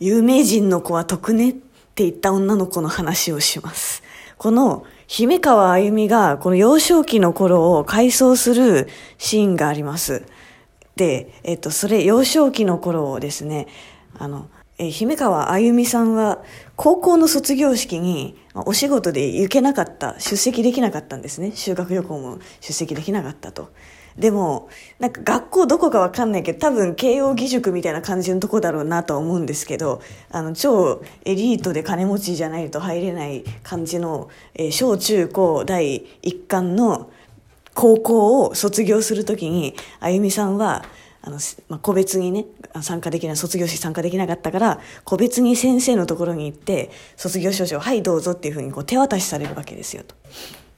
[0.00, 4.02] 有名人の子は得ねって言った女の子の話をします。
[4.36, 10.24] この姫川あゆみがこの幼少期の頃を回想するシーンがあります。
[10.94, 13.66] で、えっと、それ幼少期の頃をですね、
[14.18, 14.48] あの、
[14.78, 16.42] え姫川あゆみさんは
[16.76, 21.50] 高校の卒業式にお仕事で行けなかった、出席できなかったんですね。
[21.54, 23.70] 修学旅行も出席できなかったと。
[24.18, 37.10] でも、なんか学校どこかわかんないけど、多分慶応義塾みたいな感じのとこだろうなとは思うんですけど、あの、超エリートで金持ちじゃないと入れない感じの、えー、小中高第一貫の
[37.74, 40.84] 高校を卒業するときに、あゆみさんは、
[41.22, 42.44] あの、まあ、個別にね、
[42.82, 50.16] 参加できない、卒業式参加できなかったから、個別に先生のところに行って、卒業証書を、はい、どうぞっていうふうにこう手渡しされるわけですよと。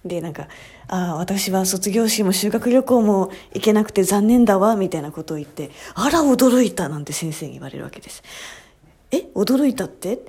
[0.05, 0.49] で、なんか、
[0.89, 8.23] ああ、私は卒業式も修学旅行も行けなくて残念だわ、みたいなことを言って、あら、驚いた、なんて先生に言われるわけです。
[9.11, 10.21] え、驚いたって？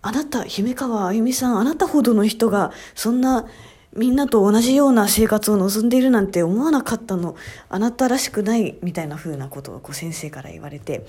[0.00, 3.46] あなた、姫川あゆみさん、あなたほどの人が、そんな、
[3.94, 7.36] みんなと同じような生活を望んでいるなんて思わなかったの。
[7.68, 11.04] あなたらしくない、みたいな風なことをこう先生から言われて、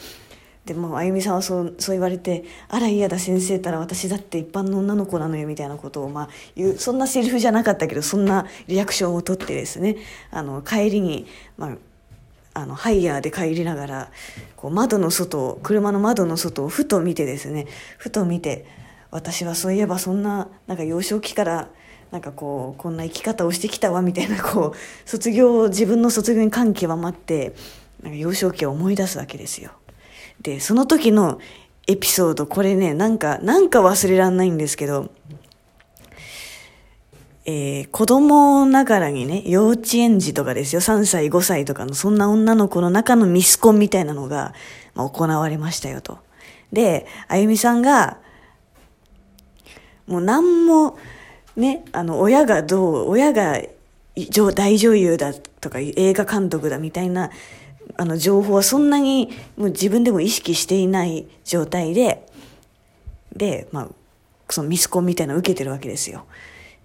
[0.66, 9.98] でもあゆみさんはそうそう言われて「あら嫌だ先生ったら私だって一般の女の子なのよ」みたいなことを、まあ、言うそんなセリフじゃなかったけどそんなリアクションをとってですね
[10.32, 11.26] あの帰りに、
[11.58, 11.72] ま
[12.54, 14.12] あ、あのハイヤーで帰りながら
[14.58, 17.66] こう窓の外を車の窓の外をふと見てですね
[17.98, 18.66] ふと見て
[19.12, 21.70] 私はそういえばそんななんか幼少期から
[22.12, 27.54] なんかこうこんな生き方をしてきたわみたいなこう卒業自分の卒業に感極まって
[28.02, 29.72] なんか幼少期を思い出すわけですよ。
[30.42, 31.40] で、その時の
[31.88, 35.10] エピソード、これね、なんか、なんか忘れらんないんですけど、
[37.46, 44.54] えー、子供ながらにね、幼稚園児とかですよ、3歳、5歳とかの、そんな女の子の中のミスコンみたいなのが、
[44.94, 46.20] まあ、行われましたよと。
[46.72, 48.20] で、あゆみさんが、
[50.06, 50.98] もう何も、
[51.56, 53.60] ね、あの、親がどう、親が
[54.54, 57.32] 大女優だとか映画監督だみたいな
[57.98, 62.26] あの情報はそんなにもう自分でも意識していない状態で、
[63.36, 63.88] で、まあ、
[64.50, 66.26] そのミスコンみたいなの受けてるわけですよ。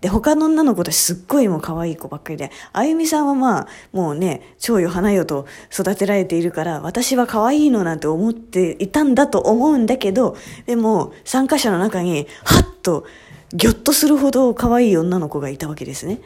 [0.00, 13.06] で、他の女の子たちすっごいもう可愛い子ばっかりで、あゆみさんはまあ、もうね、蝶よ花よと育てられているから、私は可愛いのなんて思っていたんだと思うんだけど、でも、参加者の中に、はっと、
[13.54, 16.20] ぎょっとするほど可愛い女の子がいたわけですね。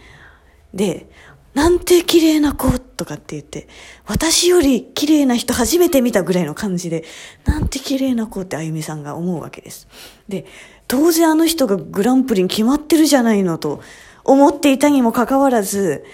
[0.74, 1.06] で、
[1.54, 3.68] なんて綺麗な子とかって言って、
[4.06, 7.04] 私より綺麗な人初めて見たぐらいの感じで、
[7.46, 9.88] なんて綺麗な子ってあゆみさんが思うわけです。
[10.28, 10.44] で、
[10.86, 13.80] 当然あの人がグランプリに決まってるじゃないのと
[14.24, 16.04] 思っていたにもかかわらず、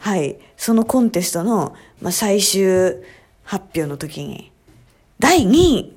[0.00, 2.96] はい、そのコンテストの、まあ、最終
[3.44, 4.50] 発表の時に、
[5.20, 5.96] 第2位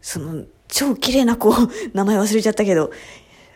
[0.00, 1.54] その超綺麗な子、
[1.94, 2.90] 名前忘れちゃったけど、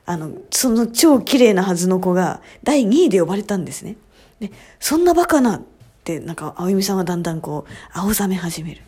[0.07, 3.97] あの、その超綺麗なはずの子が第2位で呼ばれたんですね。
[4.39, 5.63] で、そんなバカな
[6.07, 8.83] って、なんか、あゆみさんはだんだんこう、青ざめ始める。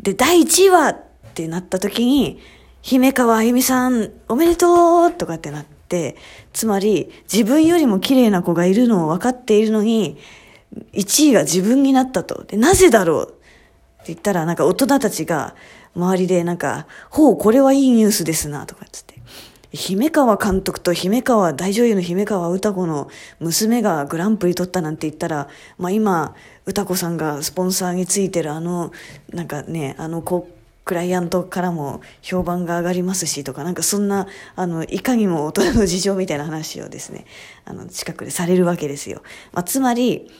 [0.00, 0.96] で、第1位はっ
[1.34, 2.40] てなった時に、
[2.80, 6.16] 姫川あゆみさん、おめでとうとかってなって、
[6.54, 10.16] つまり、自分よりも綺麗な子がいるのを分かっているのに、
[10.94, 12.44] 1位が自分になったと。
[12.44, 13.32] で、なぜだろうっ
[13.98, 15.54] て言ったら、なんか大人たちが、
[15.94, 19.11] 周りでなんか、ほう、これはいいニュースですな、とかつって。
[19.72, 23.08] 姫川監督と姫川、大女優の姫川歌子の
[23.40, 26.34] 娘がグランプリ取ったなんて言ったら、まあ今、
[26.66, 28.92] 歌子さんがスポンサーについてるあの、
[29.32, 30.48] なんかね、あの子、
[30.84, 37.24] クライアントからも評判が上がりますしとか、なんかそんな、あの、いかにも大人の事情みたいな話をですね、
[37.64, 39.22] あの、近くでされるわけですよ。
[39.52, 40.30] まあ、つまり、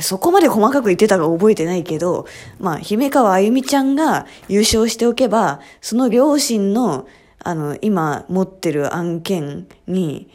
[0.00, 2.26] そこまで細かく言ってたか覚えてないけど、
[2.60, 7.08] まあ、姫川あゆみちゃんが優勝しておけば、その両親の
[7.40, 10.30] あの、今持ってる案件に、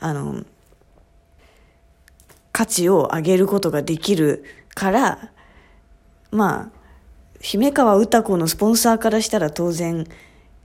[0.00, 0.44] あの、
[2.52, 4.44] 価値を上げることができる
[4.74, 5.32] から、
[6.30, 6.76] まあ、
[7.40, 10.06] 姫川歌子のスポンサーからしたら当然、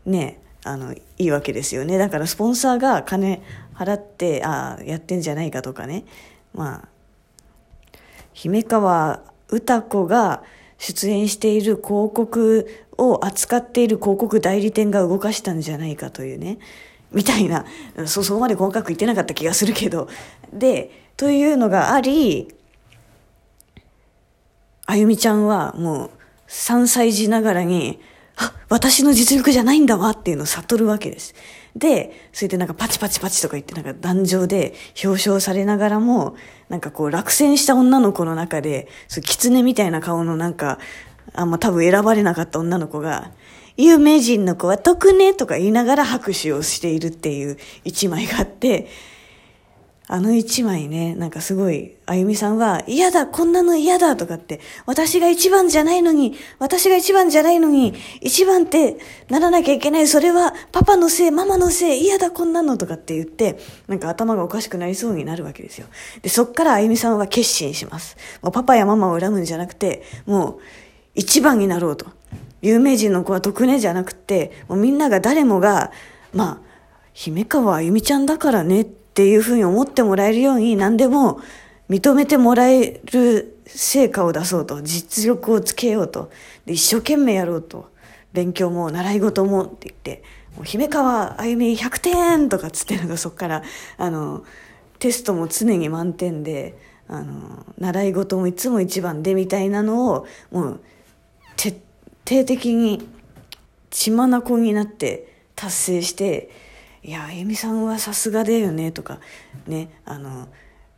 [0.06, 1.98] ね、あの、いいわけですよね。
[1.98, 3.42] だからスポンサーが金
[3.76, 6.06] 払って、ああ、やってんじゃないかとかね。
[6.54, 7.98] まあ、
[8.34, 10.44] 姫川歌子が
[10.82, 12.68] 出演している広告
[12.98, 16.58] を扱っている広告代理店が動かしたんじゃないかというね、
[17.12, 17.66] みたいな、
[18.08, 20.10] そ、そこまで細かく言ってなかった気がするけど、
[20.52, 22.52] で、というのがあり、
[24.88, 26.12] あゆみちゃんはもう
[26.48, 28.00] 3歳児ながらに、
[28.42, 31.36] あ、私の実力じゃないんだわっていうのを悟るわけです。
[31.76, 34.74] で、それでなんかパチパチパチとか言ってなんか壇上で
[35.04, 36.36] 表彰されながらも、
[36.68, 40.80] なんかこう落選した女の子の中で、そう、狐みたいな顔のなんか、
[41.34, 43.32] あんま多分選ばれなかった女の子が、
[43.78, 48.88] 有名人の子は得ねとか言いながら拍手をしているっていう一枚があって、
[50.12, 58.98] あの一枚ね、なんかすごい、あゆみさんは、嫌だ、こんなの嫌だとかって、私が一番じゃないのに、私が一番じゃないのに、一番って
[59.30, 65.88] ならなきゃいけない、それはパパのせい、ママのせい、嫌だ、こんなのとかって言って、なんか頭がおかしくなりそうになるわけですよ。
[66.22, 68.18] で、そっからあゆみさんは決心します。
[68.42, 70.60] もうパパやママを恨むんじゃなくて、もう、
[71.16, 72.08] 一番になろうと。
[72.62, 75.94] 有名人の子は得ねじゃなくて、もうみんなが誰もが、
[76.34, 76.72] まあ、
[77.14, 81.42] 姫川あゆみちゃんだからねってていうふうに思ってもらえるように何でも
[81.90, 84.82] 認めてもらえる成果を出そうと。
[84.82, 86.32] 実力をつけようと。
[86.66, 87.92] で一生懸命やろうと。
[88.34, 90.24] 勉強も習い事もって言って。
[90.56, 93.64] もう姫川あゆみ100点とかっつってなんかそっから
[93.98, 94.44] あの
[95.00, 96.78] テストも常に満点で
[97.08, 100.82] あの習い事もいつも一番でみたいなのをもう
[101.56, 101.82] 徹
[102.28, 103.08] 底的に
[103.90, 106.50] 血眼になって達成して
[107.04, 109.20] いや、あゆみさんはさすがだよね、とか、
[109.68, 110.48] ね、あの、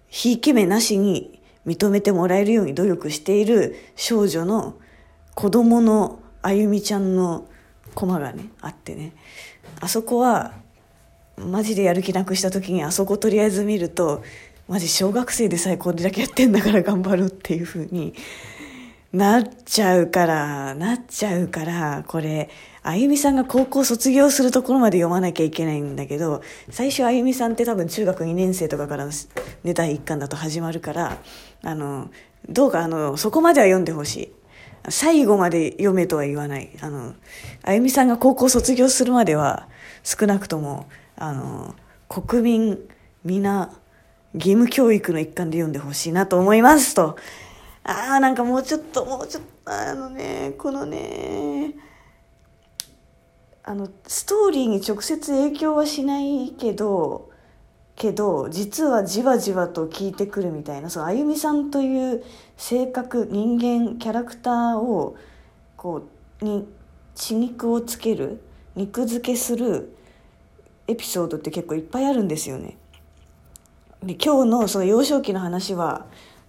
[0.07, 4.75] ひいき目なしに認めてもらえるように努力している少女の
[5.33, 7.47] 子供のあゆみちゃんの
[7.95, 9.13] コマがね、あってね、
[9.79, 10.53] あそこは、
[11.37, 14.23] マジでやる気なくした時にあそことりあえず見ると、
[14.67, 18.13] マジ小学生でさえこれだけやってんだから頑張ろうっていう風に
[19.13, 22.49] なっちゃうから、なっちゃうから、これ、
[22.81, 29.11] あゆみさんが高校卒業するところまで読まなきゃいけないんだけど、最初あゆみさんって多分中学2年生とかからの、
[29.63, 31.17] ね、第1巻だと始まるから、
[31.61, 32.09] あの、
[32.49, 34.33] どうかあの、そこまでは読んでほしい。
[34.89, 36.71] 最後まで読めとは言わない。
[36.81, 37.13] あの、
[37.61, 39.69] あゆみさんが高校卒業するまでは、
[40.03, 40.87] 少なくとも、
[41.17, 41.75] あの、
[42.09, 42.79] 国民、
[43.23, 43.71] 皆、
[44.33, 47.15] 義務教育の一環で読んでほしいなと思いますと。
[47.83, 51.73] ああ、なんかもうちょっと、もうちょっと、あのね、このね、
[53.63, 57.29] あの、ストーリーに直接影響はしないけど、
[57.95, 62.23] けど、実はじわじわと聞いてくるみたいな、その、あゆみさんという
[62.57, 65.15] 性格、人間、キャラクターを、
[65.75, 66.03] こ
[66.41, 66.67] う、に、
[67.15, 68.41] 血肉をつける、
[68.75, 69.95] 肉付けする
[70.87, 72.77] エピソードって結構いっぱいあるんですよね。
[74.01, 76.05] で、今日のその幼少期の話は、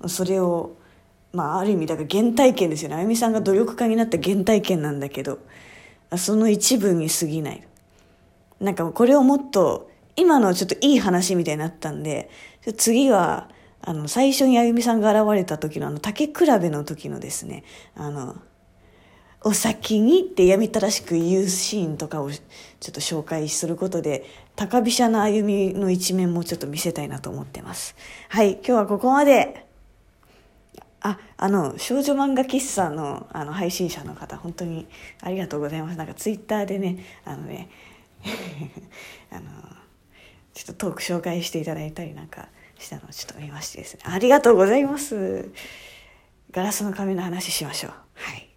[0.06, 0.76] それを、
[1.34, 5.40] まあ、ある意味だから原体験ですよねあゆみさんが努力家になった原体験なんだけど
[6.16, 7.66] その一部に過ぎない
[8.60, 12.30] なんかこれをもっと今のちょっといい話みたいになったんで
[12.76, 13.50] 次は
[13.82, 17.64] あの最初にあゆみさんが現れた時のあの竹比べの時のですね
[17.96, 18.36] あの
[19.42, 24.24] お先にってやみたらしく言うシーンとかをちょっと紹介することで
[24.56, 27.94] 高飛車な歩みの一面もちょっと見せたいなと思ってます。
[28.30, 29.66] はい、今日はここまで。
[31.04, 34.88] あ、あの、少女漫画喫茶のあの配信者の方、本当に
[35.20, 35.98] ありがとうございます。
[35.98, 37.68] なんかツイッターでね、あのね、
[39.30, 39.42] あの、
[40.54, 42.48] ちょっとトーク紹介していただいたりなんか
[42.78, 44.00] したのをちょっと見ましてですね。
[44.04, 45.50] ありがとうございます。
[46.50, 47.92] ガラスの紙の話しましょう。
[48.14, 48.53] はい。